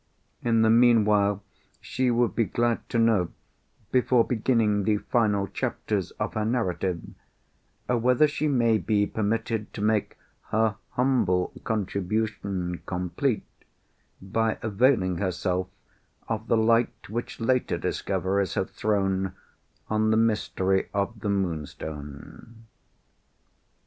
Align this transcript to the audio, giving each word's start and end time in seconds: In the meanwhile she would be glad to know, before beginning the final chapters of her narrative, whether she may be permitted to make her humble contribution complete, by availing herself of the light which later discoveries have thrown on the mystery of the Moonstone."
In 0.41 0.63
the 0.63 0.71
meanwhile 0.71 1.43
she 1.79 2.09
would 2.09 2.35
be 2.35 2.45
glad 2.45 2.89
to 2.89 2.97
know, 2.97 3.29
before 3.91 4.23
beginning 4.25 4.83
the 4.85 4.97
final 4.97 5.45
chapters 5.47 6.09
of 6.19 6.33
her 6.33 6.43
narrative, 6.43 7.03
whether 7.87 8.27
she 8.27 8.47
may 8.47 8.79
be 8.79 9.05
permitted 9.05 9.71
to 9.75 9.81
make 9.83 10.17
her 10.49 10.77
humble 10.93 11.53
contribution 11.63 12.81
complete, 12.87 13.45
by 14.19 14.57
availing 14.63 15.17
herself 15.19 15.67
of 16.27 16.47
the 16.47 16.57
light 16.57 17.07
which 17.07 17.39
later 17.39 17.77
discoveries 17.77 18.55
have 18.55 18.71
thrown 18.71 19.33
on 19.87 20.09
the 20.09 20.17
mystery 20.17 20.89
of 20.95 21.19
the 21.19 21.29
Moonstone." 21.29 22.65